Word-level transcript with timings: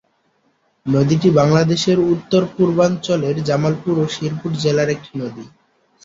নদীটি 0.85 1.29
বাংলাদেশের 1.39 1.97
উত্তর-পূর্বাঞ্চলের 2.11 3.35
জামালপুর 3.43 3.95
ও 3.99 4.15
শেরপুর 4.15 4.51
জেলার 4.63 4.89
একটি 4.89 5.11
নদী। 5.19 5.45